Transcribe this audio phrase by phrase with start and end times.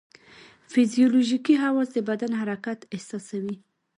[0.71, 3.55] فزیولوژیکي حواس د بدن حرکت احساسوي.